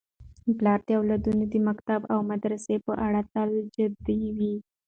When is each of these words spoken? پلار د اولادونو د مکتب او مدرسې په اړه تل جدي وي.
پلار 0.57 0.79
د 0.87 0.89
اولادونو 0.99 1.43
د 1.53 1.55
مکتب 1.67 2.01
او 2.13 2.19
مدرسې 2.31 2.75
په 2.85 2.93
اړه 3.05 3.21
تل 3.33 3.51
جدي 3.75 4.21
وي. 4.37 4.55